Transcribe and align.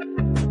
you 0.00 0.40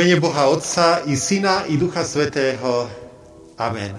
mene 0.00 0.16
Boha 0.16 0.48
Otca 0.48 1.04
i 1.04 1.16
Syna 1.16 1.68
i 1.68 1.76
Ducha 1.76 2.00
Svetého. 2.08 2.88
Amen. 3.60 3.92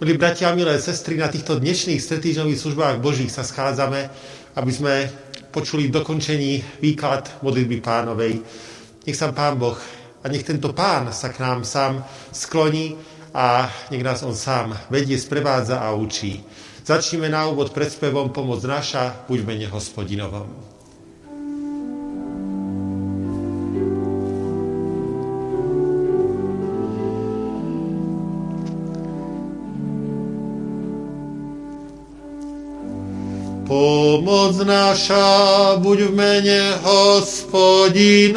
Milí 0.00 0.16
bratia 0.16 0.48
a 0.48 0.56
milé 0.56 0.80
sestry, 0.80 1.20
na 1.20 1.28
týchto 1.28 1.60
dnešných 1.60 2.00
stretýžnových 2.00 2.56
službách 2.56 3.04
Božích 3.04 3.28
sa 3.28 3.44
schádzame, 3.44 4.00
aby 4.56 4.72
sme 4.72 5.12
počuli 5.52 5.92
dokončení 5.92 6.80
výklad 6.80 7.44
modlitby 7.44 7.84
pánovej. 7.84 8.40
Nech 9.04 9.12
sa 9.12 9.28
Pán 9.28 9.60
Boh 9.60 9.76
a 10.24 10.32
nech 10.32 10.40
tento 10.40 10.72
Pán 10.72 11.12
sa 11.12 11.28
k 11.28 11.36
nám 11.36 11.68
sám 11.68 12.00
skloní 12.32 12.96
a 13.36 13.68
nech 13.92 14.00
nás 14.00 14.24
On 14.24 14.32
sám 14.32 14.72
vedie, 14.88 15.20
sprevádza 15.20 15.84
a 15.84 15.92
učí. 15.92 16.40
Začneme 16.80 17.28
na 17.28 17.44
úvod 17.52 17.76
pred 17.76 17.92
spevom 17.92 18.32
Pomoc 18.32 18.64
naša, 18.64 19.28
buď 19.28 19.38
mene 19.44 19.68
Pomoc 33.74 34.54
naša 34.62 35.82
buď 35.82 35.98
v 36.06 36.12
mene 36.14 36.78
hospodinovom. 36.78 38.30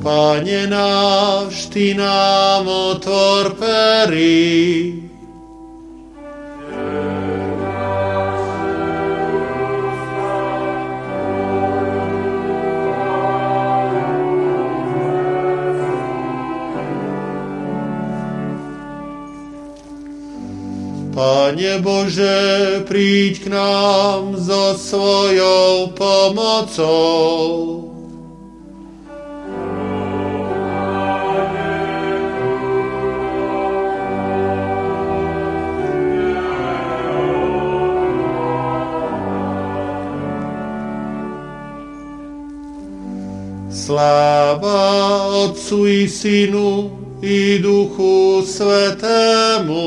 Pane 0.00 0.64
náš, 0.64 1.68
Ty 1.68 1.92
nám 1.92 2.64
otvor 2.64 3.52
pery, 3.60 5.07
Pane 21.48 21.80
Bože, 21.80 22.84
príď 22.84 23.48
k 23.48 23.56
nám 23.56 24.36
so 24.36 24.76
svojou 24.76 25.96
pomocou. 25.96 27.88
Sláva 43.72 45.32
Otcu 45.48 45.88
i 45.88 46.04
Synu 46.04 46.92
i 47.24 47.56
Duchu 47.56 48.44
Svetému, 48.44 49.80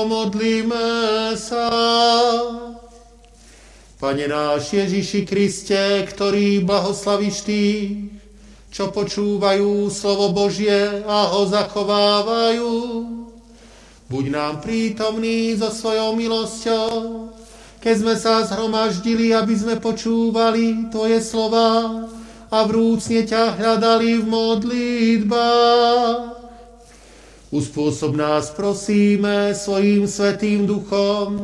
pomodlíme 0.00 1.36
sa. 1.36 1.68
Pane 4.00 4.24
náš 4.24 4.72
Ježiši 4.72 5.28
Kriste, 5.28 6.08
ktorý 6.08 6.64
blahoslavíš 6.64 7.44
tých, 7.44 8.08
čo 8.72 8.88
počúvajú 8.88 9.92
slovo 9.92 10.32
Božie 10.32 11.04
a 11.04 11.36
ho 11.36 11.44
zachovávajú. 11.44 12.72
Buď 14.08 14.24
nám 14.32 14.64
prítomný 14.64 15.52
so 15.60 15.68
svojou 15.68 16.16
milosťou, 16.16 16.88
keď 17.84 17.94
sme 18.00 18.16
sa 18.16 18.40
zhromaždili, 18.48 19.36
aby 19.36 19.52
sme 19.52 19.76
počúvali 19.76 20.88
Tvoje 20.88 21.20
slova 21.20 22.08
a 22.48 22.58
vrúcne 22.64 23.28
ťa 23.28 23.60
hľadali 23.60 24.16
v 24.16 24.24
modlitbách. 24.24 26.29
Uspôsob 27.70 28.18
nás 28.18 28.50
prosíme 28.50 29.54
svojim 29.54 30.02
svetým 30.10 30.66
duchom, 30.66 31.38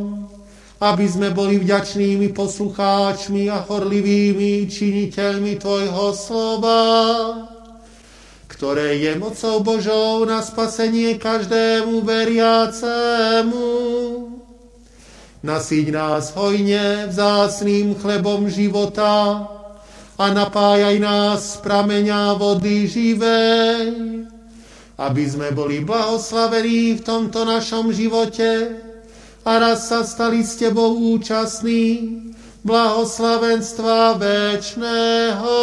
aby 0.82 1.06
sme 1.06 1.30
boli 1.30 1.54
vďačnými 1.62 2.34
poslucháčmi 2.34 3.46
a 3.46 3.62
horlivými 3.62 4.66
činiteľmi 4.66 5.54
Tvojho 5.54 6.10
slova, 6.18 6.82
ktoré 8.50 8.98
je 9.06 9.14
mocou 9.14 9.62
Božou 9.62 10.26
na 10.26 10.42
spasenie 10.42 11.14
každému 11.14 12.02
veriacému. 12.02 13.70
Nasíť 15.46 15.94
nás 15.94 16.34
hojne 16.34 17.06
vzácným 17.06 17.94
chlebom 18.02 18.50
života 18.50 19.46
a 20.18 20.24
napájaj 20.34 20.98
nás 20.98 21.54
z 21.54 21.62
prameňa 21.62 22.34
vody 22.34 22.90
živej, 22.90 23.94
aby 24.96 25.24
sme 25.28 25.52
boli 25.52 25.84
blahoslavení 25.84 26.96
v 26.96 27.04
tomto 27.04 27.44
našom 27.44 27.92
živote 27.92 28.80
a 29.44 29.52
raz 29.60 29.92
sa 29.92 30.02
stali 30.02 30.40
s 30.40 30.56
Tebou 30.56 30.96
účastní 31.14 32.18
blahoslavenstva 32.64 34.16
večného. 34.18 35.58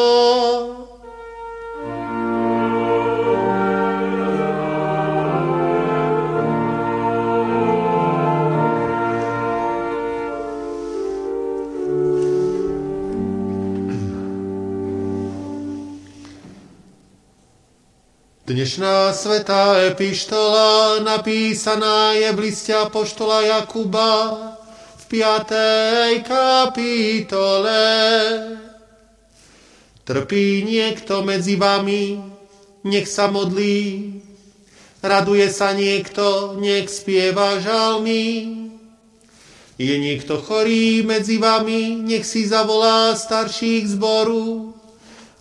Dnešná 18.54 19.18
svetá 19.18 19.82
epištola 19.82 21.02
napísaná 21.02 22.14
je 22.14 22.30
v 22.38 22.40
liste 22.46 22.70
Apoštola 22.70 23.42
Jakuba 23.50 24.14
v 24.94 25.04
5. 25.10 26.22
kapitole. 26.22 27.82
Trpí 30.06 30.70
niekto 30.70 31.26
medzi 31.26 31.58
vami, 31.58 32.22
nech 32.86 33.10
sa 33.10 33.26
modlí. 33.26 34.22
Raduje 35.02 35.50
sa 35.50 35.74
niekto, 35.74 36.54
nech 36.62 36.94
spieva 36.94 37.58
žalmy. 37.58 38.54
Je 39.82 39.96
niekto 39.98 40.38
chorý 40.38 41.02
medzi 41.02 41.42
vami, 41.42 42.06
nech 42.06 42.22
si 42.22 42.46
zavolá 42.46 43.18
starších 43.18 43.98
zboru 43.98 44.78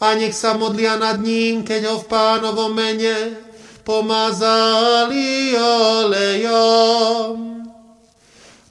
a 0.03 0.19
nech 0.19 0.35
sa 0.35 0.59
modlia 0.59 0.99
nad 0.99 1.23
ním, 1.23 1.63
keď 1.63 1.81
ho 1.87 1.97
v 2.03 2.11
pánovom 2.11 2.75
mene 2.75 3.39
pomazali 3.87 5.55
olejom. 5.55 7.63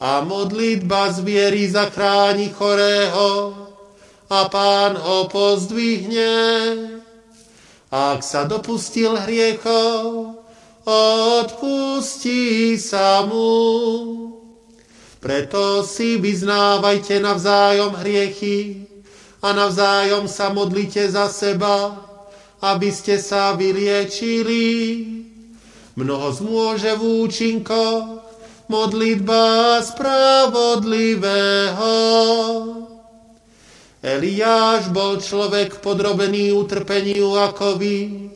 A 0.02 0.12
modlitba 0.28 1.16
z 1.16 1.18
viery 1.24 1.72
zachráni 1.72 2.52
chorého 2.52 3.56
a 4.28 4.40
pán 4.52 5.00
ho 5.00 5.32
pozdvihne. 5.32 6.36
Ak 7.92 8.24
sa 8.28 8.44
dopustil 8.44 9.16
hriechov, 9.16 10.36
odpustí 10.84 12.76
sa 12.76 13.24
mu. 13.24 13.56
Preto 15.22 15.86
si 15.86 16.18
vyznávajte 16.18 17.22
navzájom 17.22 17.94
hriechy, 18.04 18.91
a 19.42 19.58
navzájom 19.58 20.30
sa 20.30 20.54
modlite 20.54 21.10
za 21.10 21.26
seba, 21.34 21.98
aby 22.62 22.94
ste 22.94 23.18
sa 23.18 23.58
vyliečili. 23.58 24.70
Mnoho 25.98 26.30
zmôže 26.32 26.96
v 26.96 27.04
účinkoch 27.26 28.22
modlitba 28.72 29.82
spravodlivého. 29.84 31.92
Eliáš 34.02 34.90
bol 34.90 35.22
človek 35.22 35.78
podrobený 35.84 36.50
utrpeniu 36.58 37.38
ako 37.38 37.78
vy, 37.78 38.30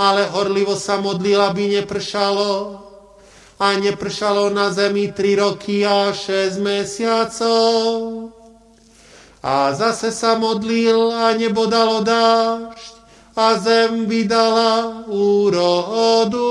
ale 0.00 0.24
horlivo 0.32 0.80
sa 0.80 0.96
modlil, 0.96 1.44
aby 1.44 1.76
nepršalo. 1.80 2.80
A 3.60 3.76
nepršalo 3.76 4.48
na 4.48 4.72
zemi 4.72 5.12
tri 5.12 5.36
roky 5.36 5.84
a 5.84 6.08
šesť 6.12 6.56
mesiacov. 6.60 8.23
A 9.44 9.76
zase 9.76 10.08
sa 10.08 10.40
modlil 10.40 11.12
a 11.12 11.36
nebo 11.36 11.68
dalo 11.68 12.00
dážď 12.00 12.96
a 13.36 13.60
zem 13.60 14.08
vydala 14.08 15.04
úrodu. 15.04 16.48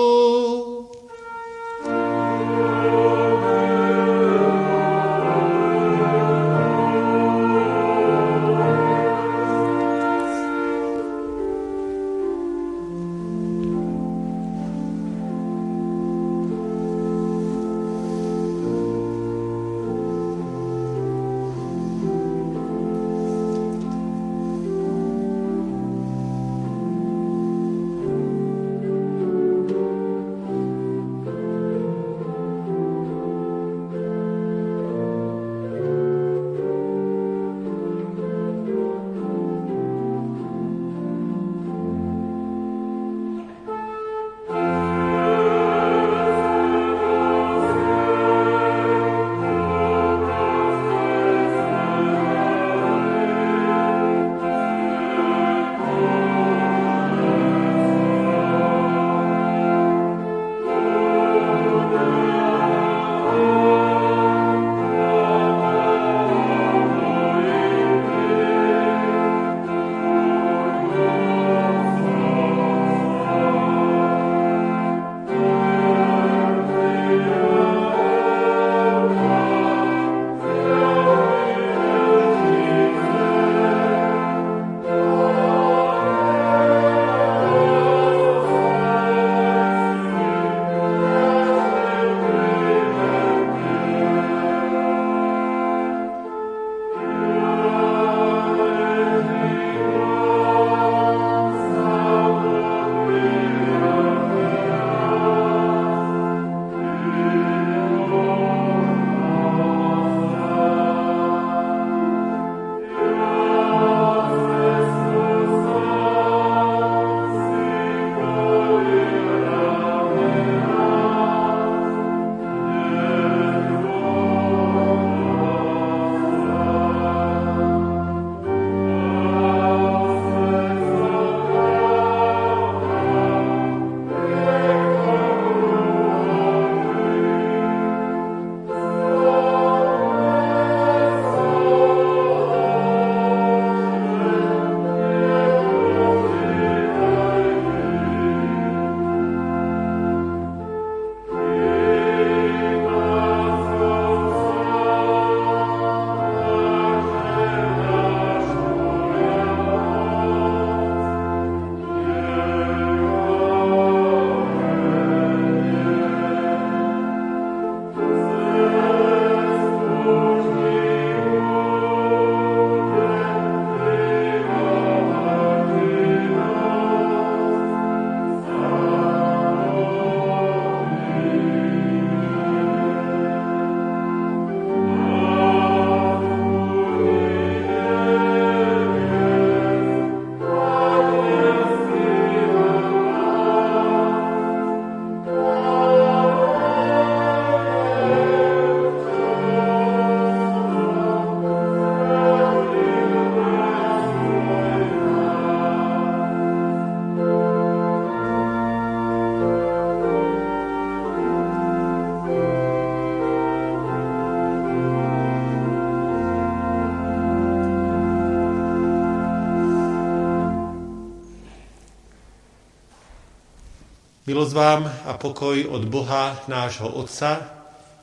Milosť 224.33 224.57
vám 224.57 224.89
a 224.89 225.13
pokoj 225.13 225.53
od 225.69 225.85
Boha, 225.93 226.41
nášho 226.49 226.89
Otca 226.89 227.53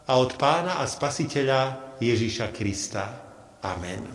a 0.06 0.14
od 0.14 0.38
Pána 0.38 0.78
a 0.78 0.86
Spasiteľa 0.86 1.90
Ježíša 1.98 2.54
Krista. 2.54 3.02
Amen. 3.66 4.06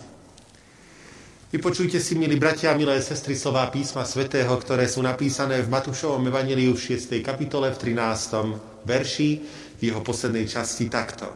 Vypočujte 1.52 2.00
si, 2.00 2.16
milí 2.16 2.40
bratia 2.40 2.72
a 2.72 2.80
milé 2.80 3.04
sestry, 3.04 3.36
slová 3.36 3.68
písma 3.68 4.08
svätého, 4.08 4.48
ktoré 4.48 4.88
sú 4.88 5.04
napísané 5.04 5.60
v 5.60 5.68
Matúšovom 5.68 6.24
evaníliu 6.24 6.72
v 6.72 6.96
6. 6.96 7.20
kapitole 7.20 7.76
v 7.76 7.84
13. 7.84 8.88
verši 8.88 9.30
v 9.76 9.82
jeho 9.84 10.00
poslednej 10.00 10.48
časti 10.48 10.88
takto. 10.88 11.28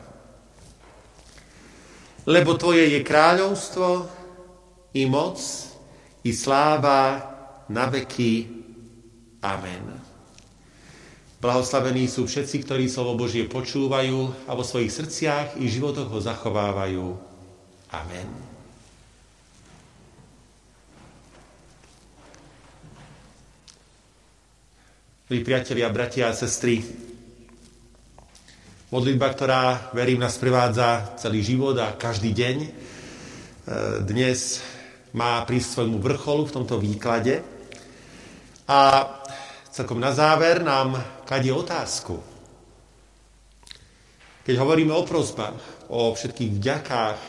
Lebo 2.23 2.55
Tvoje 2.55 2.87
je 2.87 3.03
kráľovstvo 3.03 3.87
i 4.95 5.03
moc 5.11 5.43
i 6.23 6.31
sláva 6.31 7.19
na 7.67 7.91
veky. 7.91 8.47
Amen. 9.43 10.08
Blahoslavení 11.39 12.11
sú 12.11 12.27
všetci, 12.27 12.67
ktorí 12.67 12.91
slovo 12.91 13.15
Božie 13.15 13.47
počúvajú 13.47 14.43
a 14.43 14.51
vo 14.51 14.63
svojich 14.67 14.91
srdciach 14.91 15.55
i 15.55 15.71
životoch 15.71 16.11
ho 16.11 16.19
zachovávajú. 16.19 17.15
Amen. 17.95 18.27
Milí 25.31 25.39
priatelia, 25.47 25.87
bratia 25.87 26.27
a 26.27 26.35
sestry, 26.35 26.83
modlitba, 28.91 29.31
ktorá, 29.31 29.95
verím, 29.95 30.19
nás 30.19 30.35
prevádza 30.35 31.15
celý 31.23 31.39
život 31.39 31.79
a 31.79 31.95
každý 31.95 32.35
deň, 32.35 32.57
e, 32.59 32.69
dnes 34.03 34.59
má 35.15 35.39
prísť 35.47 35.79
svojmu 35.79 36.03
vrcholu 36.03 36.51
v 36.51 36.55
tomto 36.59 36.75
výklade. 36.81 37.39
A 38.67 39.07
celkom 39.71 40.03
na 40.03 40.11
záver 40.11 40.65
nám 40.65 40.99
kladie 41.29 41.53
otázku. 41.53 42.17
Keď 44.41 44.55
hovoríme 44.57 44.89
o 44.97 45.05
prosbách, 45.05 45.85
o 45.93 46.17
všetkých 46.17 46.57
vďakách, 46.57 47.19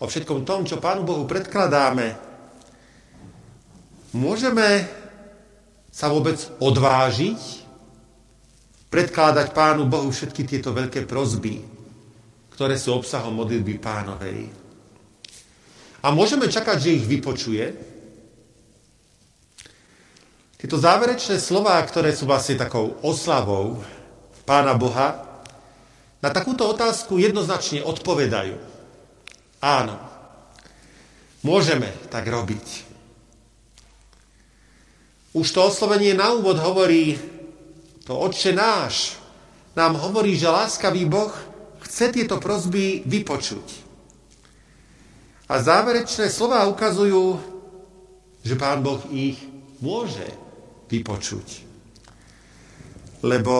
o 0.00 0.08
všetkom 0.08 0.48
tom, 0.48 0.64
čo 0.64 0.80
Pánu 0.80 1.04
Bohu 1.04 1.28
predkladáme, 1.28 2.16
môžeme 4.16 4.88
sa 5.92 6.08
vôbec 6.08 6.40
odvážiť 6.56 7.60
predkladať 8.88 9.52
Pánu 9.52 9.84
Bohu 9.84 10.08
všetky 10.08 10.48
tieto 10.48 10.72
veľké 10.72 11.04
prozby, 11.04 11.60
ktoré 12.56 12.80
sú 12.80 12.96
obsahom 12.96 13.36
modlitby 13.36 13.76
pánovej. 13.76 14.48
A 16.00 16.08
môžeme 16.16 16.48
čakať, 16.48 16.76
že 16.80 16.96
ich 16.96 17.04
vypočuje, 17.04 17.64
tieto 20.60 20.76
záverečné 20.76 21.40
slová, 21.40 21.80
ktoré 21.80 22.12
sú 22.12 22.28
vlastne 22.28 22.60
takou 22.60 23.00
oslavou 23.00 23.80
Pána 24.44 24.76
Boha, 24.76 25.24
na 26.20 26.28
takúto 26.28 26.68
otázku 26.68 27.16
jednoznačne 27.16 27.80
odpovedajú. 27.80 28.60
Áno, 29.64 29.96
môžeme 31.40 31.88
tak 32.12 32.28
robiť. 32.28 32.92
Už 35.32 35.48
to 35.48 35.64
oslovenie 35.64 36.12
na 36.12 36.36
úvod 36.36 36.60
hovorí, 36.60 37.16
to 38.04 38.12
Otče 38.20 38.52
náš, 38.52 39.16
nám 39.72 39.96
hovorí, 39.96 40.36
že 40.36 40.52
láskavý 40.52 41.08
Boh 41.08 41.32
chce 41.88 42.12
tieto 42.12 42.36
prozby 42.36 43.00
vypočuť. 43.08 43.64
A 45.48 45.56
záverečné 45.56 46.28
slova 46.28 46.68
ukazujú, 46.68 47.40
že 48.44 48.60
Pán 48.60 48.84
Boh 48.84 49.00
ich 49.08 49.40
môže 49.80 50.49
vypočuť. 50.90 51.48
Lebo 53.22 53.54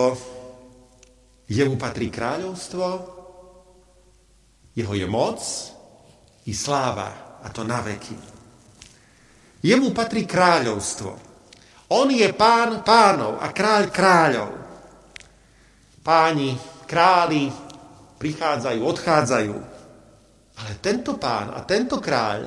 jemu 1.47 1.75
patrí 1.79 2.11
kráľovstvo, 2.11 2.85
jeho 4.75 4.93
je 4.95 5.07
moc 5.07 5.39
i 6.47 6.53
sláva, 6.55 7.39
a 7.41 7.47
to 7.49 7.65
na 7.65 7.81
veky. 7.81 8.17
Jemu 9.61 9.89
patrí 9.93 10.25
kráľovstvo. 10.25 11.11
On 11.91 12.07
je 12.07 12.25
pán 12.33 12.85
pánov 12.85 13.41
a 13.41 13.51
kráľ 13.51 13.83
kráľov. 13.91 14.51
Páni, 16.01 16.55
králi 16.87 17.51
prichádzajú, 18.17 18.79
odchádzajú. 18.79 19.55
Ale 20.61 20.71
tento 20.77 21.17
pán 21.17 21.53
a 21.53 21.65
tento 21.65 21.97
kráľ 21.97 22.45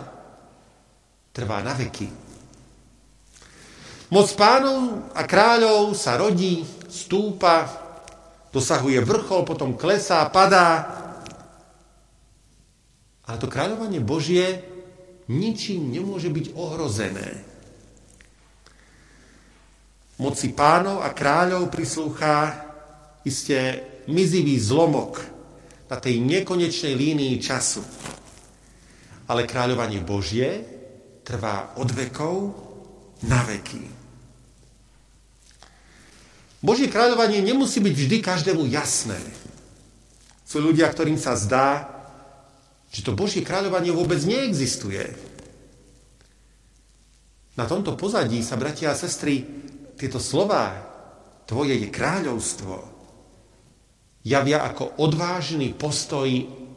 trvá 1.34 1.58
na 1.62 1.74
veky. 1.74 2.23
Moc 4.14 4.30
pánov 4.38 5.10
a 5.10 5.26
kráľov 5.26 5.90
sa 5.98 6.14
rodí, 6.14 6.62
stúpa, 6.86 7.66
dosahuje 8.54 9.02
vrchol, 9.02 9.42
potom 9.42 9.74
klesá, 9.74 10.22
padá. 10.30 10.86
Ale 13.26 13.42
to 13.42 13.50
kráľovanie 13.50 13.98
Božie 13.98 14.62
ničím 15.26 15.90
nemôže 15.90 16.30
byť 16.30 16.46
ohrozené. 16.54 17.42
Moci 20.22 20.54
pánov 20.54 21.02
a 21.02 21.10
kráľov 21.10 21.74
prislúcha 21.74 22.54
isté 23.26 23.82
mizivý 24.06 24.62
zlomok 24.62 25.26
na 25.90 25.98
tej 25.98 26.22
nekonečnej 26.22 26.94
línii 26.94 27.34
času. 27.42 27.82
Ale 29.26 29.42
kráľovanie 29.42 30.06
Božie 30.06 30.62
trvá 31.26 31.74
od 31.74 31.90
vekov 31.90 32.54
na 33.26 33.42
veky. 33.42 34.03
Božie 36.64 36.88
kráľovanie 36.88 37.44
nemusí 37.44 37.76
byť 37.76 37.92
vždy 37.92 38.16
každému 38.24 38.64
jasné. 38.72 39.20
Sú 40.48 40.64
ľudia, 40.64 40.88
ktorým 40.88 41.20
sa 41.20 41.36
zdá, 41.36 41.92
že 42.88 43.04
to 43.04 43.12
Božie 43.12 43.44
kráľovanie 43.44 43.92
vôbec 43.92 44.16
neexistuje. 44.24 45.12
Na 47.60 47.68
tomto 47.68 47.92
pozadí 48.00 48.40
sa, 48.40 48.56
bratia 48.56 48.96
a 48.96 48.98
sestry, 48.98 49.44
tieto 50.00 50.16
slova, 50.16 50.72
tvoje 51.44 51.76
je 51.76 51.88
kráľovstvo, 51.92 52.74
javia 54.24 54.64
ako 54.64 55.04
odvážny 55.04 55.76
postoj 55.76 56.26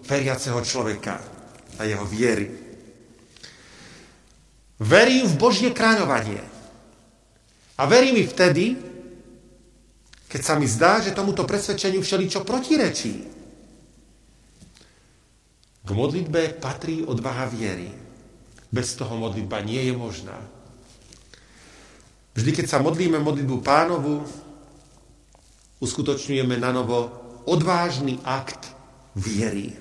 veriaceho 0.03 0.59
človeka 0.67 1.15
a 1.79 1.87
jeho 1.87 2.03
viery. 2.03 2.51
Verím 4.83 5.31
v 5.31 5.39
Božie 5.39 5.71
kráľovanie. 5.71 6.43
A 7.77 7.85
verím 7.87 8.19
i 8.19 8.25
vtedy, 8.27 8.86
keď 10.27 10.41
sa 10.43 10.59
mi 10.59 10.67
zdá, 10.67 10.99
že 10.99 11.15
tomuto 11.15 11.47
presvedčeniu 11.47 12.03
všeličo 12.03 12.43
protirečí. 12.43 13.13
K 15.87 15.89
modlitbe 15.95 16.59
patrí 16.59 16.99
odvaha 16.99 17.47
viery. 17.47 17.87
Bez 18.67 18.99
toho 18.99 19.15
modlitba 19.15 19.63
nie 19.63 19.87
je 19.87 19.93
možná. 19.95 20.35
Vždy, 22.35 22.51
keď 22.51 22.65
sa 22.67 22.83
modlíme 22.83 23.23
modlitbu 23.23 23.63
pánovu, 23.63 24.27
uskutočňujeme 25.79 26.59
na 26.59 26.75
novo 26.75 27.07
odvážny 27.47 28.19
akt 28.27 28.67
viery. 29.15 29.71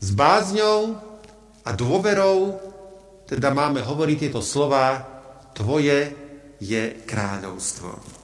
S 0.00 0.16
bázňou 0.16 0.96
a 1.60 1.70
dôverou 1.76 2.56
teda 3.28 3.52
máme 3.52 3.84
hovoriť 3.84 4.16
tieto 4.26 4.40
slova 4.40 5.06
Tvoje 5.52 6.16
je 6.58 7.04
kráľovstvo. 7.04 8.19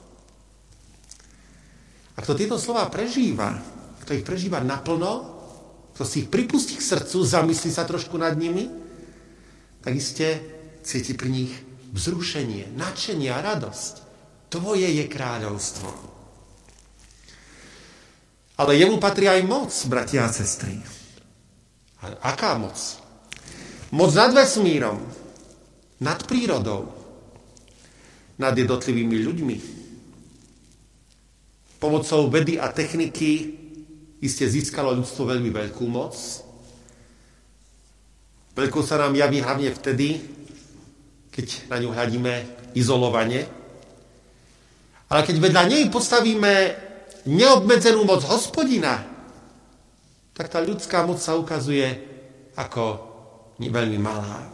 A 2.17 2.25
kto 2.25 2.33
tieto 2.33 2.57
slova 2.57 2.89
prežíva, 2.89 3.53
kto 4.01 4.17
ich 4.17 4.25
prežíva 4.25 4.57
naplno, 4.65 5.37
kto 5.93 6.03
si 6.05 6.25
ich 6.25 6.29
pripustí 6.33 6.77
k 6.77 6.81
srdcu, 6.81 7.21
zamyslí 7.21 7.69
sa 7.69 7.85
trošku 7.85 8.17
nad 8.17 8.33
nimi, 8.33 8.69
tak 9.85 9.93
iste 9.93 10.41
cíti 10.81 11.13
pri 11.13 11.29
nich 11.29 11.53
vzrušenie, 11.93 12.73
nadšenie 12.73 13.29
a 13.29 13.39
radosť. 13.41 13.93
Tvoje 14.49 14.89
je 14.89 15.05
kráľovstvo. 15.05 15.89
Ale 18.57 18.73
jemu 18.73 18.97
patrí 18.97 19.29
aj 19.29 19.45
moc, 19.45 19.69
bratia 19.85 20.25
a 20.25 20.33
sestry. 20.33 20.81
A 22.01 22.33
aká 22.33 22.57
moc? 22.57 22.77
Moc 23.93 24.11
nad 24.17 24.33
vesmírom, 24.33 24.97
nad 26.01 26.25
prírodou, 26.25 26.89
nad 28.41 28.53
jednotlivými 28.57 29.17
ľuďmi, 29.21 29.76
Pomocou 31.77 32.25
vedy 32.33 32.57
a 32.57 32.73
techniky 32.73 33.53
iste 34.17 34.49
získalo 34.49 34.97
ľudstvo 34.97 35.29
veľmi 35.29 35.53
veľkú 35.53 35.85
moc. 35.85 36.17
Veľkou 38.57 38.81
sa 38.81 38.97
nám 38.97 39.13
javí 39.13 39.37
hlavne 39.37 39.69
vtedy, 39.69 40.17
keď 41.29 41.69
na 41.69 41.77
ňu 41.77 41.93
hľadíme 41.93 42.33
izolovane. 42.73 43.45
Ale 45.13 45.21
keď 45.21 45.37
vedľa 45.37 45.63
nej 45.69 45.83
postavíme 45.93 46.53
neobmedzenú 47.29 48.01
moc 48.01 48.25
hospodina, 48.25 49.05
tak 50.33 50.49
tá 50.49 50.57
ľudská 50.57 51.05
moc 51.05 51.21
sa 51.21 51.37
ukazuje 51.37 51.85
ako 52.57 53.05
veľmi 53.61 54.01
malá. 54.01 54.49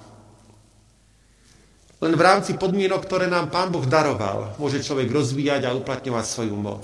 Len 2.03 2.19
v 2.19 2.25
rámci 2.27 2.59
podmienok, 2.59 3.07
ktoré 3.07 3.31
nám 3.31 3.47
Pán 3.47 3.71
Boh 3.71 3.87
daroval, 3.87 4.59
môže 4.59 4.83
človek 4.83 5.07
rozvíjať 5.07 5.71
a 5.71 5.75
uplatňovať 5.75 6.25
svoju 6.27 6.55
moc. 6.59 6.83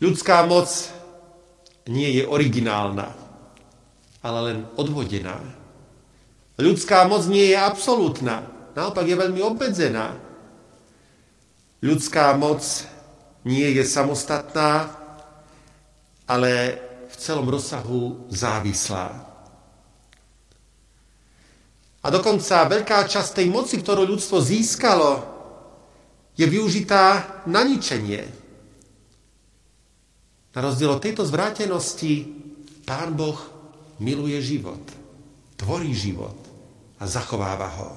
Ľudská 0.00 0.48
moc 0.48 0.68
nie 1.84 2.08
je 2.16 2.24
originálna, 2.24 3.12
ale 4.24 4.38
len 4.48 4.58
odvodená. 4.80 5.36
Ľudská 6.56 7.04
moc 7.04 7.28
nie 7.28 7.52
je 7.52 7.56
absolútna, 7.60 8.48
naopak 8.72 9.04
je 9.04 9.16
veľmi 9.16 9.40
obmedzená. 9.44 10.16
Ľudská 11.84 12.32
moc 12.36 12.64
nie 13.44 13.76
je 13.76 13.84
samostatná, 13.84 14.92
ale 16.24 16.80
v 17.08 17.14
celom 17.16 17.48
rozsahu 17.48 18.28
závislá. 18.32 19.08
A 22.00 22.06
dokonca 22.08 22.64
veľká 22.64 23.04
časť 23.04 23.44
tej 23.44 23.52
moci, 23.52 23.76
ktorú 23.76 24.08
ľudstvo 24.08 24.40
získalo, 24.40 25.20
je 26.32 26.48
využitá 26.48 27.44
na 27.44 27.60
ničenie. 27.60 28.39
Na 30.50 30.60
rozdiel 30.66 30.90
od 30.90 31.02
tejto 31.02 31.22
zvrátenosti 31.22 32.26
Pán 32.82 33.14
Boh 33.14 33.38
miluje 34.02 34.42
život, 34.42 34.82
tvorí 35.54 35.94
život 35.94 36.34
a 36.98 37.06
zachováva 37.06 37.68
ho. 37.78 37.90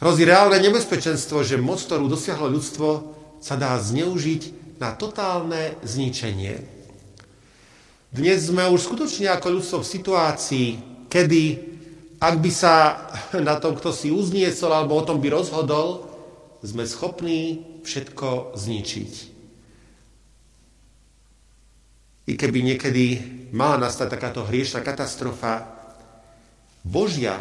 Hrozí 0.00 0.24
reálne 0.24 0.56
nebezpečenstvo, 0.64 1.44
že 1.44 1.60
moc, 1.60 1.84
ktorú 1.84 2.08
dosiahlo 2.08 2.48
ľudstvo, 2.48 2.88
sa 3.36 3.60
dá 3.60 3.76
zneužiť 3.76 4.76
na 4.80 4.96
totálne 4.96 5.76
zničenie. 5.84 6.56
Dnes 8.08 8.48
sme 8.48 8.64
už 8.72 8.80
skutočne 8.88 9.28
ako 9.28 9.60
ľudstvo 9.60 9.78
v 9.84 9.90
situácii, 9.92 10.68
kedy 11.12 11.42
ak 12.20 12.36
by 12.36 12.50
sa 12.52 12.74
na 13.36 13.56
tom 13.56 13.76
kto 13.76 13.96
si 13.96 14.12
uzniesol 14.12 14.72
alebo 14.72 15.00
o 15.00 15.06
tom 15.06 15.20
by 15.24 15.32
rozhodol, 15.32 16.04
sme 16.60 16.84
schopní 16.84 17.64
všetko 17.80 18.52
zničiť. 18.56 19.29
I 22.28 22.36
keby 22.36 22.60
niekedy 22.60 23.04
mala 23.56 23.88
nastať 23.88 24.08
takáto 24.16 24.44
hriešná 24.44 24.84
katastrofa, 24.84 25.64
Božia, 26.80 27.36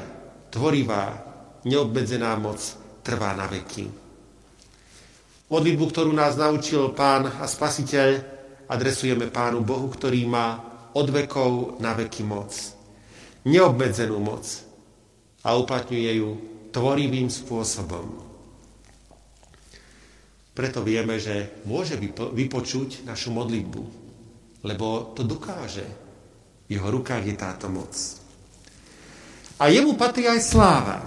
tvorivá, 0.52 1.16
neobmedzená 1.64 2.36
moc 2.36 2.60
trvá 3.04 3.36
na 3.36 3.48
veky. 3.48 3.88
Modlitbu, 5.50 5.86
ktorú 5.90 6.12
nás 6.14 6.38
naučil 6.38 6.94
Pán 6.94 7.26
a 7.40 7.50
Spasiteľ, 7.50 8.22
adresujeme 8.70 9.32
Pánu 9.32 9.66
Bohu, 9.66 9.90
ktorý 9.90 10.28
má 10.30 10.62
od 10.94 11.08
vekov 11.10 11.82
na 11.82 11.98
veky 11.98 12.22
moc. 12.22 12.54
Neobmedzenú 13.48 14.20
moc, 14.20 14.46
a 15.44 15.56
uplatňuje 15.56 16.12
ju 16.20 16.30
tvorivým 16.70 17.32
spôsobom. 17.32 18.28
Preto 20.52 20.84
vieme, 20.84 21.16
že 21.16 21.64
môže 21.64 21.96
vypočuť 22.12 23.08
našu 23.08 23.32
modlitbu, 23.32 24.09
lebo 24.64 25.14
to 25.16 25.24
dokáže. 25.24 25.86
V 26.68 26.78
jeho 26.78 26.90
rukách 26.90 27.24
je 27.26 27.36
táto 27.36 27.68
moc. 27.72 27.94
A 29.60 29.68
jemu 29.68 29.98
patrí 29.98 30.30
aj 30.30 30.40
sláva. 30.44 30.98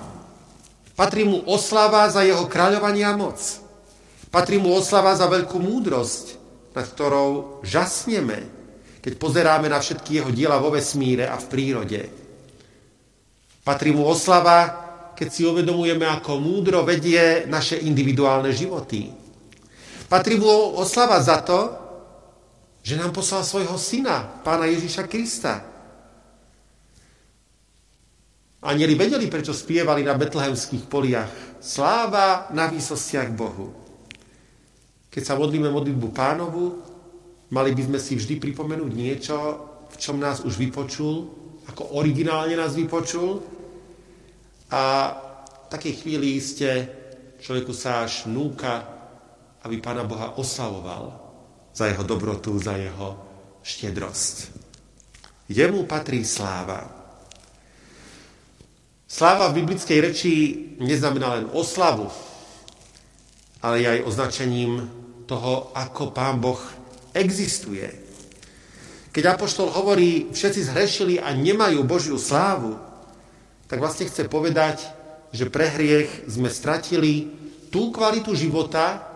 Patrí 0.93 1.25
mu 1.25 1.41
oslava 1.49 2.05
za 2.13 2.27
jeho 2.27 2.45
kráľovanie 2.51 3.07
a 3.07 3.17
moc. 3.17 3.39
Patrí 4.29 4.61
mu 4.61 4.75
oslava 4.75 5.17
za 5.17 5.31
veľkú 5.31 5.57
múdrosť, 5.57 6.41
nad 6.73 6.85
ktorou 6.89 7.61
žasneme, 7.65 8.45
keď 9.01 9.13
pozeráme 9.17 9.69
na 9.69 9.81
všetky 9.81 10.21
jeho 10.21 10.31
diela 10.33 10.61
vo 10.61 10.73
vesmíre 10.73 11.29
a 11.29 11.37
v 11.37 11.47
prírode 11.49 12.23
Patrí 13.63 13.95
mu 13.95 14.03
oslava, 14.11 14.75
keď 15.15 15.29
si 15.31 15.47
uvedomujeme, 15.47 16.03
ako 16.03 16.43
múdro 16.43 16.83
vedie 16.83 17.47
naše 17.47 17.79
individuálne 17.79 18.51
životy. 18.51 19.07
Patrí 20.11 20.35
mu 20.35 20.51
oslava 20.83 21.23
za 21.23 21.39
to, 21.47 21.71
že 22.83 22.99
nám 22.99 23.15
poslal 23.15 23.47
svojho 23.47 23.79
syna, 23.79 24.43
pána 24.43 24.67
Ježíša 24.67 25.07
Krista. 25.07 25.63
Anieli 28.63 28.95
vedeli, 28.99 29.27
prečo 29.31 29.55
spievali 29.55 30.03
na 30.03 30.19
betlehemských 30.19 30.87
poliach. 30.87 31.31
Sláva 31.63 32.51
na 32.51 32.67
výsostiach 32.67 33.31
Bohu. 33.35 33.75
Keď 35.11 35.23
sa 35.23 35.39
modlíme 35.39 35.71
modlitbu 35.71 36.09
pánovu, 36.11 36.83
mali 37.55 37.71
by 37.75 37.83
sme 37.87 37.99
si 38.03 38.19
vždy 38.19 38.39
pripomenúť 38.43 38.93
niečo, 38.95 39.37
v 39.91 39.97
čom 39.99 40.19
nás 40.19 40.43
už 40.43 40.59
vypočul, 40.59 41.31
ako 41.71 41.95
originálne 41.99 42.59
nás 42.59 42.75
vypočul 42.75 43.43
a 44.75 44.83
v 45.63 45.67
takej 45.71 45.95
chvíli 46.03 46.43
ste 46.43 46.87
človeku 47.39 47.71
sa 47.71 48.03
až 48.03 48.27
núka, 48.27 48.83
aby 49.63 49.79
Pána 49.79 50.03
Boha 50.03 50.35
oslavoval 50.35 51.22
za 51.73 51.89
jeho 51.89 52.05
dobrotu, 52.05 52.57
za 52.61 52.77
jeho 52.77 53.17
štedrosť. 53.65 54.53
Jemu 55.49 55.85
patrí 55.85 56.25
sláva. 56.25 56.89
Sláva 59.09 59.53
v 59.53 59.61
biblickej 59.61 59.99
reči 60.01 60.33
neznamená 60.81 61.41
len 61.41 61.47
oslavu, 61.53 62.09
ale 63.61 63.85
je 63.85 63.89
aj 63.99 64.07
označením 64.09 64.73
toho, 65.29 65.69
ako 65.77 66.17
Pán 66.17 66.41
Boh 66.41 66.61
existuje. 67.13 67.85
Keď 69.13 69.37
Apoštol 69.37 69.69
hovorí, 69.69 70.33
všetci 70.33 70.73
zhrešili 70.73 71.21
a 71.21 71.37
nemajú 71.37 71.85
Božiu 71.85 72.17
slávu, 72.17 72.81
tak 73.69 73.77
vlastne 73.85 74.09
chce 74.09 74.25
povedať, 74.25 74.89
že 75.37 75.53
pre 75.53 75.69
hriech 75.69 76.29
sme 76.29 76.49
stratili 76.49 77.29
tú 77.69 77.93
kvalitu 77.93 78.33
života, 78.33 79.12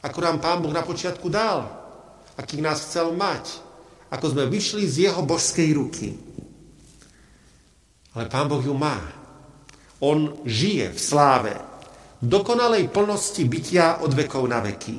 ako 0.00 0.18
nám 0.24 0.40
Pán 0.40 0.64
Boh 0.64 0.72
na 0.72 0.80
počiatku 0.80 1.28
dal, 1.28 1.68
aký 2.40 2.64
nás 2.64 2.88
chcel 2.88 3.12
mať, 3.12 3.60
ako 4.08 4.32
sme 4.32 4.48
vyšli 4.48 4.88
z 4.88 5.12
jeho 5.12 5.20
božskej 5.20 5.70
ruky. 5.76 6.16
Ale 8.16 8.26
Pán 8.26 8.48
Boh 8.48 8.64
ju 8.64 8.72
má. 8.72 8.98
On 10.00 10.40
žije 10.48 10.96
v 10.96 10.98
sláve, 10.98 11.54
v 12.20 12.26
dokonalej 12.26 12.88
plnosti 12.88 13.44
bytia 13.44 14.00
od 14.00 14.16
vekov 14.16 14.48
na 14.48 14.64
veky. 14.64 14.96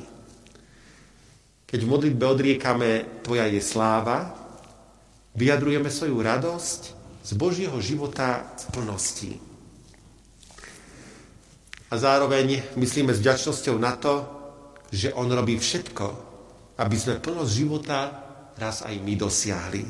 Keď 1.66 1.80
v 1.82 1.90
modlitbe 1.90 2.24
odriekame 2.26 3.22
Tvoja 3.26 3.50
je 3.50 3.58
sláva, 3.58 4.30
vyjadrujeme 5.34 5.90
svoju 5.90 6.18
radosť 6.22 6.80
z 7.22 7.30
Božieho 7.34 7.78
života 7.82 8.54
v 8.58 8.64
plnosti. 8.70 9.32
A 11.92 11.94
zároveň 11.98 12.64
myslíme 12.78 13.12
s 13.12 13.20
vďačnosťou 13.20 13.76
na 13.76 13.92
to, 13.98 14.41
že 14.92 15.16
On 15.16 15.24
robí 15.24 15.56
všetko, 15.56 16.06
aby 16.76 16.96
sme 17.00 17.24
plnosť 17.24 17.52
života 17.56 18.00
raz 18.60 18.84
aj 18.84 18.94
my 19.00 19.14
dosiahli. 19.16 19.84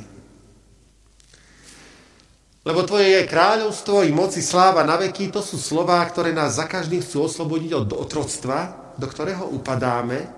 Lebo 2.62 2.86
Tvoje 2.86 3.18
je 3.18 3.26
kráľovstvo 3.26 4.06
i 4.06 4.14
moci 4.14 4.38
sláva 4.38 4.86
na 4.86 4.94
veky, 4.94 5.34
to 5.34 5.42
sú 5.42 5.58
slová, 5.58 5.98
ktoré 6.06 6.30
nás 6.30 6.62
za 6.62 6.70
každým 6.70 7.02
chcú 7.02 7.26
oslobodiť 7.26 7.74
od 7.74 7.90
otroctva, 7.98 8.58
do 8.94 9.06
ktorého 9.10 9.50
upadáme 9.50 10.30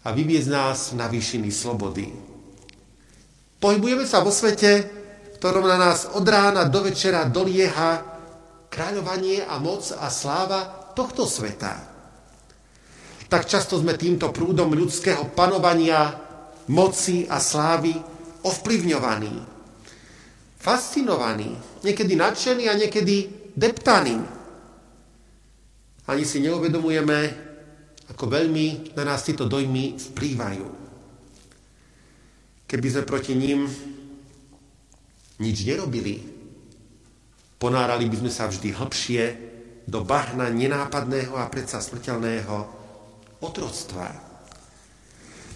a 0.00 0.08
vyviezť 0.16 0.48
nás 0.48 0.96
na 0.96 1.12
výšiny 1.12 1.52
slobody. 1.52 2.08
Pohybujeme 3.60 4.08
sa 4.08 4.24
vo 4.24 4.32
svete, 4.32 4.88
ktorom 5.36 5.68
na 5.68 5.76
nás 5.76 6.08
od 6.08 6.24
rána 6.24 6.64
do 6.64 6.80
večera 6.80 7.28
dolieha 7.28 8.00
kráľovanie 8.72 9.44
a 9.44 9.60
moc 9.60 9.92
a 9.92 10.08
sláva 10.08 10.92
tohto 10.96 11.28
sveta. 11.28 11.89
Tak 13.30 13.46
často 13.46 13.78
sme 13.78 13.94
týmto 13.94 14.34
prúdom 14.34 14.74
ľudského 14.74 15.30
panovania, 15.30 16.18
moci 16.66 17.30
a 17.30 17.38
slávy 17.38 17.94
ovplyvňovaní, 18.42 19.34
fascinovaní, 20.58 21.54
niekedy 21.86 22.18
nadšení 22.18 22.66
a 22.66 22.74
niekedy 22.74 23.30
deptaní. 23.54 24.18
Ani 26.10 26.26
si 26.26 26.42
neuvedomujeme, 26.42 27.18
ako 28.10 28.24
veľmi 28.26 28.98
na 28.98 29.06
nás 29.06 29.22
tieto 29.22 29.46
dojmy 29.46 29.94
vplývajú. 29.94 30.66
Keby 32.66 32.86
sme 32.90 33.06
proti 33.06 33.38
ním 33.38 33.70
nič 35.38 35.62
nerobili, 35.62 36.18
ponárali 37.62 38.10
by 38.10 38.26
sme 38.26 38.30
sa 38.34 38.50
vždy 38.50 38.74
hlbšie 38.74 39.22
do 39.86 40.02
bahna 40.02 40.50
nenápadného 40.50 41.38
a 41.38 41.46
predsa 41.46 41.78
smrteľného 41.78 42.79
otroctva. 43.40 44.08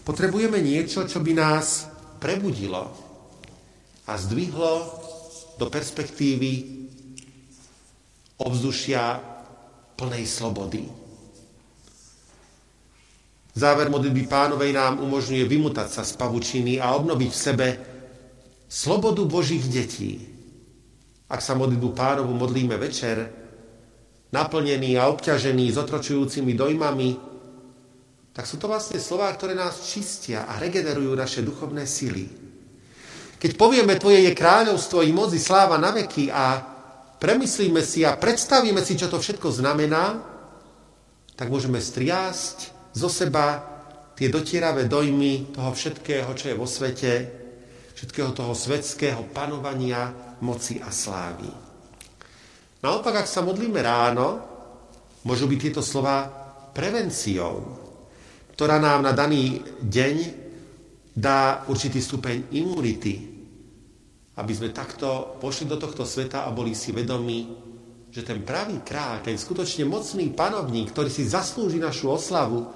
Potrebujeme 0.04 0.60
niečo, 0.60 1.08
čo 1.08 1.20
by 1.24 1.32
nás 1.32 1.88
prebudilo 2.20 2.92
a 4.04 4.12
zdvihlo 4.20 4.72
do 5.56 5.66
perspektívy 5.72 6.52
ovzdušia 8.40 9.20
plnej 9.96 10.24
slobody. 10.28 10.84
Záver 13.54 13.86
modlitby 13.86 14.26
pánovej 14.26 14.74
nám 14.74 14.98
umožňuje 14.98 15.46
vymutať 15.46 15.88
sa 15.88 16.02
z 16.02 16.18
pavučiny 16.18 16.82
a 16.82 16.90
obnoviť 16.98 17.30
v 17.30 17.38
sebe 17.38 17.68
slobodu 18.66 19.22
Božích 19.30 19.62
detí, 19.70 20.18
ak 21.30 21.38
sa 21.38 21.54
modlitbu 21.54 21.94
pánovu 21.94 22.34
modlíme 22.34 22.74
večer, 22.74 23.30
naplnený 24.34 24.98
a 24.98 25.06
obťažený 25.06 25.70
s 25.70 25.78
otročujúcimi 25.78 26.58
dojmami, 26.58 27.33
tak 28.34 28.50
sú 28.50 28.58
to 28.58 28.66
vlastne 28.66 28.98
slová, 28.98 29.30
ktoré 29.30 29.54
nás 29.54 29.86
čistia 29.86 30.50
a 30.50 30.58
regenerujú 30.58 31.14
naše 31.14 31.46
duchovné 31.46 31.86
sily. 31.86 32.26
Keď 33.38 33.54
povieme, 33.54 33.94
Tvoje 33.94 34.26
je 34.26 34.34
kráľovstvo 34.34 35.06
i 35.06 35.14
moc 35.14 35.30
i 35.30 35.38
sláva 35.38 35.78
na 35.78 35.94
veky 35.94 36.34
a 36.34 36.58
premyslíme 37.22 37.78
si 37.78 38.02
a 38.02 38.18
predstavíme 38.18 38.82
si, 38.82 38.98
čo 38.98 39.06
to 39.06 39.22
všetko 39.22 39.54
znamená, 39.54 40.18
tak 41.38 41.46
môžeme 41.46 41.78
striasť 41.78 42.90
zo 42.90 43.06
seba 43.06 43.62
tie 44.18 44.26
dotieravé 44.26 44.90
dojmy 44.90 45.54
toho 45.54 45.70
všetkého, 45.70 46.30
čo 46.34 46.50
je 46.50 46.58
vo 46.58 46.66
svete, 46.66 47.12
všetkého 47.94 48.34
toho 48.34 48.54
svetského 48.54 49.30
panovania, 49.30 50.10
moci 50.42 50.82
a 50.82 50.90
slávy. 50.90 51.50
Naopak, 52.82 53.22
ak 53.22 53.28
sa 53.30 53.46
modlíme 53.46 53.78
ráno, 53.78 54.42
môžu 55.22 55.46
byť 55.46 55.58
tieto 55.70 55.82
slova 55.82 56.26
prevenciou, 56.74 57.83
ktorá 58.54 58.78
nám 58.78 59.02
na 59.02 59.10
daný 59.10 59.66
deň 59.82 60.16
dá 61.10 61.66
určitý 61.66 61.98
stupeň 61.98 62.54
imunity, 62.54 63.14
aby 64.38 64.52
sme 64.54 64.70
takto 64.70 65.38
pošli 65.42 65.66
do 65.66 65.78
tohto 65.78 66.06
sveta 66.06 66.46
a 66.46 66.54
boli 66.54 66.74
si 66.74 66.94
vedomí, 66.94 67.50
že 68.14 68.22
ten 68.22 68.46
pravý 68.46 68.78
kráľ, 68.86 69.26
ten 69.26 69.34
skutočne 69.34 69.90
mocný 69.90 70.30
panovník, 70.30 70.94
ktorý 70.94 71.10
si 71.10 71.26
zaslúži 71.26 71.82
našu 71.82 72.14
oslavu, 72.14 72.70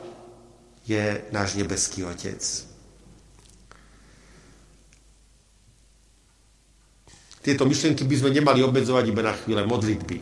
je 0.83 1.23
náš 1.31 1.55
nebeský 1.55 2.03
Otec. 2.03 2.43
Tieto 7.39 7.71
myšlienky 7.71 8.03
by 8.03 8.17
sme 8.19 8.35
nemali 8.35 8.67
obmedzovať 8.67 9.05
iba 9.15 9.23
na 9.23 9.35
chvíle 9.39 9.63
modlitby. 9.63 10.19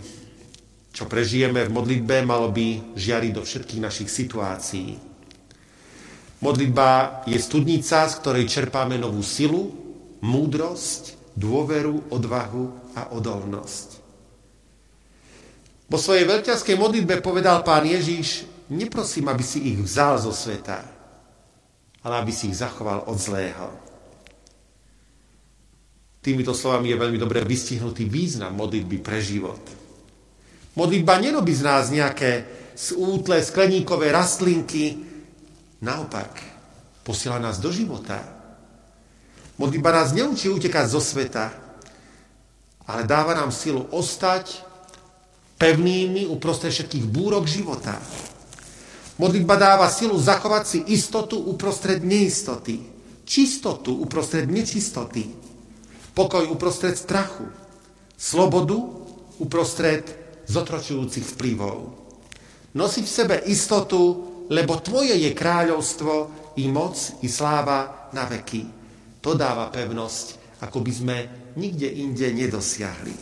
Čo 0.92 1.08
prežijeme 1.08 1.64
v 1.64 1.72
modlitbe, 1.72 2.24
malo 2.28 2.52
by 2.52 2.92
žiariť 2.92 3.32
do 3.32 3.40
všetkých 3.40 3.80
našich 3.80 4.08
situácií. 4.12 5.05
Modlitba 6.46 7.26
je 7.26 7.42
studnica, 7.42 8.06
z 8.06 8.14
ktorej 8.22 8.46
čerpáme 8.46 8.94
novú 8.94 9.18
silu, 9.18 9.74
múdrosť, 10.22 11.34
dôveru, 11.34 12.06
odvahu 12.14 12.94
a 12.94 13.10
odolnosť. 13.18 13.98
Po 15.90 15.98
svojej 15.98 16.22
veľťaskej 16.22 16.78
modlitbe 16.78 17.18
povedal 17.18 17.66
pán 17.66 17.82
Ježíš, 17.82 18.46
neprosím, 18.70 19.26
aby 19.26 19.42
si 19.42 19.74
ich 19.74 19.78
vzal 19.82 20.22
zo 20.22 20.30
sveta, 20.30 20.86
ale 22.06 22.14
aby 22.22 22.30
si 22.30 22.54
ich 22.54 22.62
zachoval 22.62 23.10
od 23.10 23.18
zlého. 23.18 23.66
Týmito 26.22 26.54
slovami 26.54 26.94
je 26.94 27.02
veľmi 27.02 27.18
dobre 27.18 27.42
vystihnutý 27.42 28.06
význam 28.06 28.54
modlitby 28.54 29.02
pre 29.02 29.18
život. 29.18 29.62
Modlitba 30.78 31.18
nerobí 31.18 31.50
z 31.50 31.62
nás 31.66 31.90
nejaké 31.90 32.46
útle 32.94 33.42
skleníkové 33.42 34.14
rastlinky, 34.14 35.15
naopak 35.80 36.30
posiela 37.04 37.38
nás 37.38 37.58
do 37.58 37.72
života. 37.72 38.20
Modlitba 39.56 39.92
nás 39.92 40.12
neučí 40.12 40.52
utekať 40.52 40.86
zo 40.88 41.00
sveta, 41.00 41.52
ale 42.86 43.02
dáva 43.08 43.32
nám 43.32 43.48
silu 43.52 43.88
ostať 43.88 44.60
pevnými 45.56 46.28
uprostred 46.28 46.72
všetkých 46.72 47.08
búrok 47.08 47.48
života. 47.48 47.96
Modlitba 49.16 49.56
dáva 49.56 49.88
silu 49.88 50.20
zachovať 50.20 50.64
si 50.68 50.78
istotu 50.92 51.40
uprostred 51.40 52.04
neistoty, 52.04 52.84
čistotu 53.24 53.96
uprostred 53.96 54.44
nečistoty, 54.44 55.46
Pokoj 56.16 56.48
uprostred 56.48 56.96
strachu. 56.96 57.44
Slobodu 58.16 58.80
uprostred 59.36 60.08
zotročujúcich 60.48 61.36
vplyvov. 61.36 61.92
Nosi 62.72 63.04
v 63.04 63.12
sebe 63.12 63.36
istotu, 63.44 64.25
lebo 64.50 64.78
tvoje 64.78 65.14
je 65.14 65.30
kráľovstvo 65.34 66.12
i 66.56 66.70
moc 66.70 66.96
i 67.22 67.28
sláva 67.28 68.10
na 68.14 68.26
veky. 68.26 68.62
To 69.20 69.34
dáva 69.34 69.68
pevnosť, 69.68 70.58
ako 70.62 70.78
by 70.80 70.92
sme 70.92 71.16
nikde 71.58 71.90
inde 71.90 72.30
nedosiahli. 72.32 73.14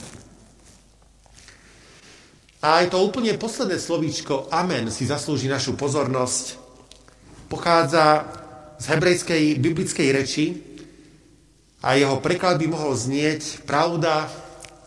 A 2.65 2.81
aj 2.81 2.97
to 2.97 3.05
úplne 3.05 3.37
posledné 3.37 3.77
slovíčko 3.77 4.49
Amen 4.49 4.89
si 4.89 5.05
zaslúži 5.05 5.53
našu 5.53 5.77
pozornosť. 5.77 6.57
Pochádza 7.53 8.25
z 8.81 8.85
hebrejskej 8.89 9.61
biblickej 9.61 10.09
reči, 10.13 10.47
a 11.85 12.01
jeho 12.01 12.17
preklad 12.25 12.57
by 12.57 12.67
mohol 12.73 12.97
znieť 12.97 13.61
pravda, 13.69 14.25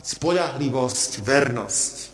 spoľahlivosť, 0.02 1.22
vernosť. 1.22 2.07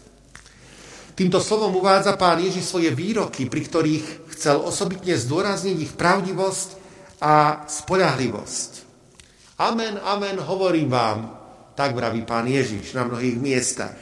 Týmto 1.14 1.38
slovom 1.38 1.78
uvádza 1.78 2.18
pán 2.18 2.42
Ježiš 2.42 2.74
svoje 2.74 2.90
výroky, 2.90 3.46
pri 3.46 3.62
ktorých 3.62 4.06
chcel 4.34 4.58
osobitne 4.58 5.14
zdôrazniť 5.14 5.78
ich 5.78 5.94
pravdivosť 5.94 6.70
a 7.22 7.66
spoľahlivosť. 7.70 8.72
Amen, 9.62 10.02
amen, 10.02 10.42
hovorím 10.42 10.90
vám, 10.90 11.20
tak 11.78 11.94
vraví 11.94 12.26
pán 12.26 12.50
Ježiš 12.50 12.98
na 12.98 13.06
mnohých 13.06 13.38
miestach. 13.38 13.98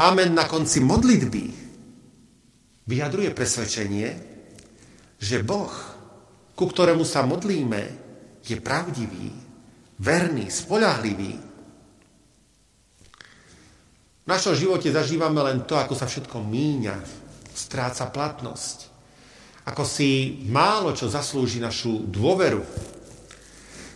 Amen 0.00 0.32
na 0.32 0.48
konci 0.48 0.80
modlitby 0.80 1.44
vyjadruje 2.84 3.32
presvedčenie, 3.32 4.08
že 5.16 5.40
Boh, 5.40 5.72
ku 6.56 6.64
ktorému 6.68 7.04
sa 7.04 7.24
modlíme, 7.24 8.06
je 8.46 8.56
pravdivý, 8.62 9.32
verný, 9.98 10.46
spolahlivý. 10.52 11.34
V 14.26 14.28
našom 14.28 14.58
živote 14.58 14.90
zažívame 14.90 15.38
len 15.38 15.62
to, 15.62 15.78
ako 15.78 15.94
sa 15.94 16.10
všetko 16.10 16.42
míňa, 16.42 16.98
stráca 17.54 18.10
platnosť. 18.10 18.90
Ako 19.70 19.86
si 19.86 20.42
málo 20.50 20.90
čo 20.92 21.06
zaslúži 21.06 21.62
našu 21.62 22.02
dôveru. 22.10 22.66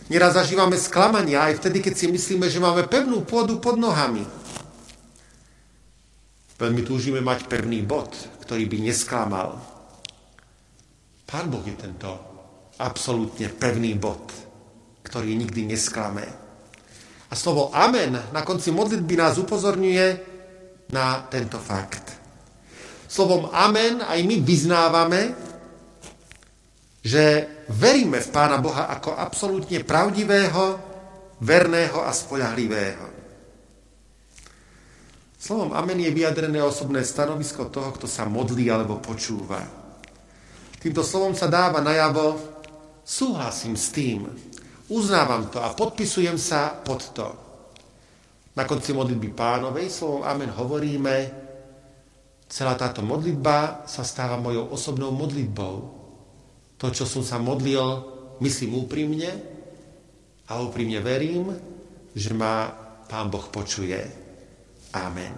Neraz 0.07 0.39
zažívame 0.39 0.79
sklamania 0.79 1.51
aj 1.51 1.59
vtedy, 1.59 1.83
keď 1.83 1.93
si 1.95 2.05
myslíme, 2.07 2.47
že 2.47 2.63
máme 2.63 2.87
pevnú 2.87 3.23
pôdu 3.27 3.59
pod 3.59 3.75
nohami. 3.75 4.23
Veľmi 6.59 6.81
túžime 6.83 7.19
mať 7.19 7.51
pevný 7.51 7.83
bod, 7.83 8.11
ktorý 8.43 8.67
by 8.67 8.77
nesklamal. 8.87 9.59
Pán 11.27 11.47
Boh 11.47 11.63
je 11.63 11.75
tento 11.75 12.11
absolútne 12.79 13.47
pevný 13.51 13.95
bod 13.95 14.51
ktorý 15.11 15.35
nikdy 15.35 15.75
nesklame. 15.75 16.23
A 17.31 17.33
slovo 17.33 17.71
amen 17.71 18.19
na 18.35 18.43
konci 18.43 18.75
modlitby 18.75 19.15
nás 19.15 19.39
upozorňuje 19.39 20.07
na 20.91 21.23
tento 21.31 21.55
fakt. 21.63 22.11
Slovom 23.07 23.47
amen 23.55 24.03
aj 24.03 24.19
my 24.23 24.35
vyznávame, 24.43 25.21
že 27.01 27.47
veríme 27.71 28.19
v 28.19 28.31
Pána 28.35 28.59
Boha 28.59 28.91
ako 28.91 29.15
absolútne 29.15 29.79
pravdivého, 29.87 30.79
verného 31.39 32.03
a 32.03 32.11
spoľahlivého. 32.11 33.07
Slovom 35.41 35.73
amen 35.73 35.97
je 35.97 36.13
vyjadrené 36.13 36.61
osobné 36.61 37.01
stanovisko 37.01 37.73
toho, 37.73 37.95
kto 37.97 38.05
sa 38.05 38.29
modlí 38.29 38.69
alebo 38.69 39.01
počúva. 39.01 39.63
Týmto 40.77 41.01
slovom 41.01 41.33
sa 41.33 41.49
dáva 41.49 41.81
najavo, 41.81 42.37
súhlasím 43.01 43.73
s 43.73 43.89
tým, 43.89 44.29
Uznávam 44.91 45.47
to 45.47 45.63
a 45.63 45.71
podpisujem 45.71 46.35
sa 46.35 46.75
pod 46.75 47.15
to. 47.15 47.27
Na 48.59 48.67
konci 48.67 48.91
modlitby 48.91 49.31
pánovej 49.31 49.87
slovom 49.87 50.27
Amen 50.27 50.51
hovoríme, 50.51 51.15
celá 52.51 52.75
táto 52.75 52.99
modlitba 52.99 53.87
sa 53.87 54.03
stáva 54.03 54.35
mojou 54.35 54.67
osobnou 54.75 55.15
modlitbou. 55.15 55.75
To, 56.75 56.85
čo 56.91 57.07
som 57.07 57.23
sa 57.23 57.39
modlil, 57.39 57.79
myslím 58.43 58.83
úprimne 58.83 59.31
a 60.51 60.59
úprimne 60.59 60.99
verím, 60.99 61.55
že 62.11 62.35
ma 62.35 62.67
Pán 63.07 63.31
Boh 63.31 63.47
počuje. 63.47 63.99
Amen. 64.91 65.35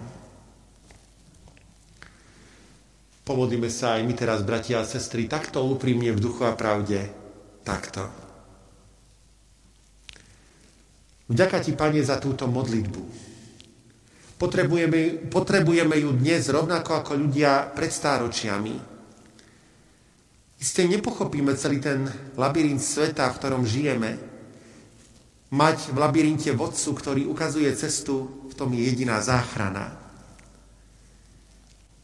Pomodlíme 3.22 3.70
sa 3.70 3.98
aj 3.98 4.02
my 4.02 4.14
teraz, 4.18 4.42
bratia 4.42 4.82
a 4.82 4.88
sestry, 4.88 5.30
takto 5.30 5.62
úprimne 5.62 6.10
v 6.10 6.18
duchu 6.18 6.42
a 6.42 6.58
pravde. 6.58 7.06
Takto. 7.62 8.23
Vďaka 11.24 11.56
Ti, 11.64 11.72
Pane, 11.72 12.04
za 12.04 12.20
túto 12.20 12.44
modlitbu. 12.44 13.02
Potrebujeme, 14.36 15.24
potrebujeme 15.32 15.96
ju 15.96 16.12
dnes 16.12 16.44
rovnako 16.52 17.00
ako 17.00 17.12
ľudia 17.16 17.72
pred 17.72 17.88
stáročiami. 17.88 18.76
Isté 20.60 20.84
nepochopíme 20.84 21.56
celý 21.56 21.80
ten 21.80 22.04
labyrint 22.36 22.80
sveta, 22.80 23.32
v 23.32 23.38
ktorom 23.40 23.64
žijeme. 23.64 24.20
Mať 25.48 25.92
v 25.92 25.96
labyrinte 25.96 26.52
vodcu, 26.52 26.90
ktorý 26.92 27.22
ukazuje 27.24 27.72
cestu, 27.72 28.44
v 28.50 28.54
tom 28.56 28.74
je 28.76 28.84
jediná 28.84 29.22
záchrana. 29.24 29.96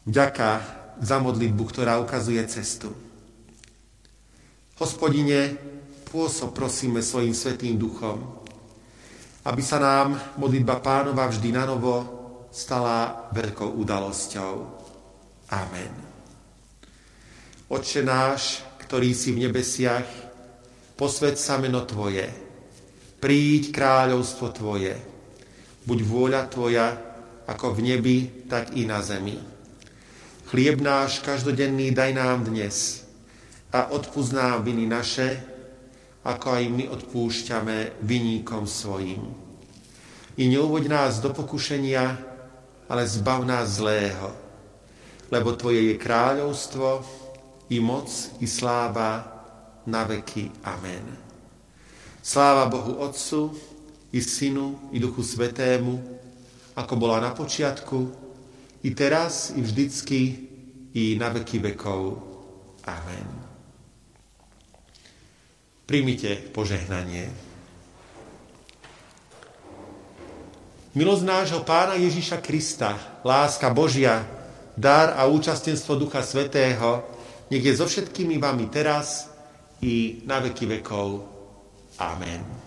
Vďaka 0.09 0.49
za 0.97 1.21
modlitbu, 1.21 1.63
ktorá 1.69 2.01
ukazuje 2.01 2.41
cestu. 2.49 2.89
Hospodine, 4.81 5.61
pôsob 6.09 6.57
prosíme 6.57 7.05
svojim 7.05 7.37
svetým 7.37 7.77
duchom, 7.77 8.40
aby 9.41 9.61
sa 9.65 9.81
nám 9.81 10.37
modlitba 10.37 10.77
pánova 10.81 11.25
vždy 11.25 11.49
na 11.49 11.65
novo 11.65 12.21
stala 12.53 13.29
veľkou 13.33 13.79
udalosťou. 13.79 14.53
Amen. 15.51 15.93
Oče 17.71 18.03
náš, 18.03 18.61
ktorý 18.85 19.15
si 19.15 19.31
v 19.31 19.47
nebesiach, 19.47 20.05
posved 20.99 21.39
sa 21.39 21.57
meno 21.57 21.81
Tvoje, 21.87 22.27
príď 23.23 23.71
kráľovstvo 23.71 24.47
Tvoje, 24.51 24.93
buď 25.87 25.99
vôľa 26.03 26.41
Tvoja, 26.51 26.87
ako 27.47 27.79
v 27.79 27.79
nebi, 27.81 28.17
tak 28.45 28.77
i 28.77 28.85
na 28.85 29.01
zemi. 29.01 29.39
Chlieb 30.51 30.83
náš 30.83 31.23
každodenný 31.23 31.95
daj 31.95 32.11
nám 32.11 32.43
dnes 32.43 33.07
a 33.71 33.87
odpúsť 33.95 34.31
nám 34.35 34.67
viny 34.67 34.83
naše, 34.83 35.50
ako 36.21 36.47
aj 36.53 36.63
my 36.69 36.85
odpúšťame 36.89 38.01
viníkom 38.05 38.69
svojim. 38.69 39.33
I 40.37 40.43
neuvoď 40.47 40.83
nás 40.87 41.19
do 41.19 41.33
pokušenia, 41.33 42.17
ale 42.85 43.03
zbav 43.09 43.45
nás 43.45 43.81
zlého, 43.81 44.31
lebo 45.33 45.55
Tvoje 45.55 45.93
je 45.93 45.95
kráľovstvo, 45.95 46.87
i 47.71 47.79
moc, 47.79 48.11
i 48.43 48.47
sláva 48.51 49.23
na 49.87 50.03
veky. 50.03 50.51
Amen. 50.67 51.07
Sláva 52.19 52.67
Bohu 52.67 52.99
Otcu, 52.99 53.55
i 54.11 54.19
Synu, 54.19 54.91
i 54.91 54.99
Duchu 54.99 55.23
Svetému, 55.23 56.19
ako 56.75 56.93
bola 56.99 57.23
na 57.23 57.31
počiatku, 57.31 58.11
i 58.83 58.91
teraz, 58.91 59.55
i 59.55 59.63
vždycky, 59.63 60.51
i 60.91 61.15
na 61.15 61.31
veky 61.31 61.63
vekov. 61.63 62.19
Amen. 62.83 63.40
Príjmite 65.91 66.39
požehnanie. 66.55 67.27
Milosť 70.95 71.23
nášho 71.27 71.67
Pána 71.67 71.99
Ježíša 71.99 72.39
Krista, 72.39 73.19
láska 73.27 73.67
Božia, 73.75 74.23
dar 74.79 75.19
a 75.19 75.27
účastenstvo 75.27 75.99
Ducha 75.99 76.23
Svetého, 76.23 77.03
nech 77.51 77.59
je 77.59 77.75
so 77.75 77.83
všetkými 77.91 78.39
vami 78.39 78.71
teraz 78.71 79.35
i 79.83 80.23
na 80.23 80.39
veky 80.39 80.79
vekov. 80.79 81.27
Amen. 81.99 82.60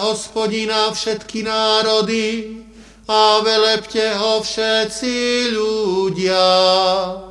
Hospodina 0.00 0.90
všetky 0.92 1.42
národy 1.42 2.60
a 3.08 3.42
velepte 3.42 4.14
ho 4.14 4.38
všetci 4.42 5.50
ľudia. 5.50 7.29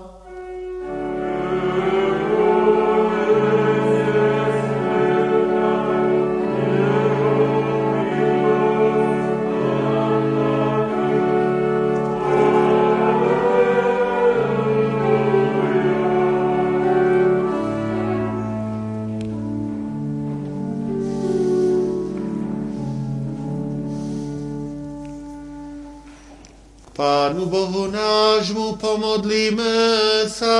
Pánu 27.29 27.45
Bohu 27.45 27.85
nášmu 27.93 28.81
pomodlíme 28.81 29.77
sa. 30.25 30.57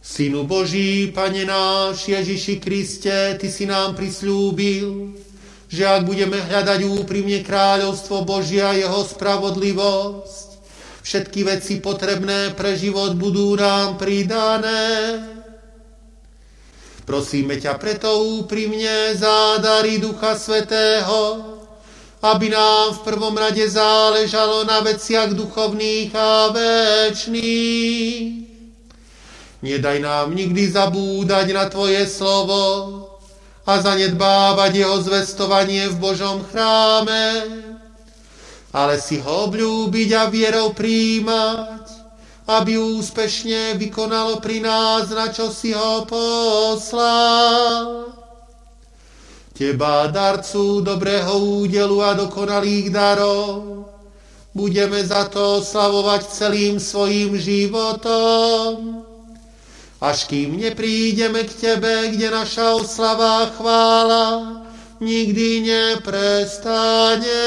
Synu 0.00 0.48
Boží, 0.48 1.12
Pane 1.12 1.44
náš, 1.44 2.08
Ježiši 2.08 2.56
Kriste, 2.64 3.36
Ty 3.36 3.44
si 3.52 3.68
nám 3.68 3.92
prislúbil, 3.92 5.12
že 5.68 5.84
ak 5.84 6.08
budeme 6.08 6.40
hľadať 6.40 6.80
úprimne 7.04 7.44
kráľovstvo 7.44 8.24
Božia 8.24 8.72
a 8.72 8.78
jeho 8.80 9.04
spravodlivosť, 9.04 10.48
všetky 11.04 11.44
veci 11.44 11.84
potrebné 11.84 12.56
pre 12.56 12.72
život 12.72 13.20
budú 13.20 13.52
nám 13.52 14.00
pridané. 14.00 14.80
Prosíme 17.04 17.60
ťa 17.60 17.76
preto 17.76 18.40
úprimne 18.40 19.12
za 19.12 19.60
dary 19.60 20.00
Ducha 20.00 20.40
Svetého, 20.40 21.53
aby 22.24 22.48
nám 22.48 22.96
v 22.96 23.04
prvom 23.04 23.36
rade 23.36 23.68
záležalo 23.68 24.64
na 24.64 24.80
veciach 24.80 25.36
duchovných 25.36 26.08
a 26.16 26.48
väčšných. 26.56 28.32
Nedaj 29.60 29.98
nám 30.00 30.32
nikdy 30.32 30.72
zabúdať 30.72 31.52
na 31.52 31.68
Tvoje 31.68 32.08
slovo 32.08 32.64
a 33.68 33.76
zanedbávať 33.76 34.72
jeho 34.72 35.04
zvestovanie 35.04 35.92
v 35.92 36.00
Božom 36.00 36.40
chráme, 36.48 37.44
ale 38.72 38.96
si 38.96 39.20
ho 39.20 39.48
obľúbiť 39.48 40.08
a 40.16 40.24
vierou 40.32 40.72
príjmať, 40.72 41.84
aby 42.48 42.80
úspešne 42.80 43.76
vykonalo 43.76 44.40
pri 44.40 44.64
nás, 44.64 45.12
na 45.12 45.28
čo 45.28 45.52
si 45.52 45.76
ho 45.76 46.08
poslal. 46.08 47.04
Teba, 49.54 50.10
darcu 50.10 50.82
dobrého 50.82 51.38
údelu 51.38 52.02
a 52.02 52.18
dokonalých 52.18 52.90
darov, 52.90 53.86
budeme 54.50 54.98
za 55.06 55.30
to 55.30 55.62
slavovať 55.62 56.26
celým 56.26 56.82
svojim 56.82 57.38
životom. 57.38 59.06
Až 60.02 60.26
kým 60.26 60.58
neprídeme 60.58 61.46
k 61.46 61.54
Tebe, 61.54 62.10
kde 62.10 62.34
naša 62.34 62.74
oslava 62.74 63.46
a 63.46 63.50
chvála 63.54 64.26
nikdy 64.98 65.70
neprestane. 65.70 67.46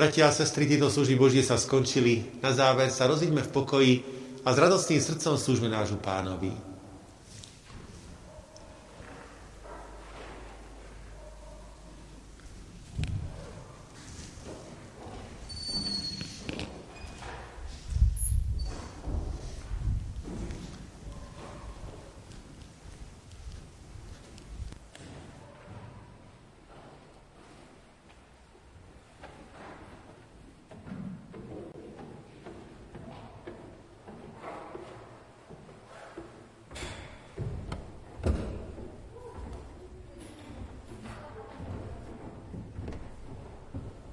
Bratia 0.00 0.32
a 0.32 0.32
sestry, 0.32 0.64
tieto 0.64 0.88
služby 0.88 1.12
Božie 1.12 1.44
sa 1.44 1.60
skončili. 1.60 2.40
Na 2.40 2.56
záver 2.56 2.88
sa 2.88 3.04
rozíďme 3.04 3.44
v 3.44 3.52
pokoji 3.52 3.94
a 4.40 4.48
s 4.48 4.56
radostným 4.56 4.96
srdcom 4.96 5.36
slúžme 5.36 5.68
nášu 5.68 6.00
pánovi. 6.00 6.69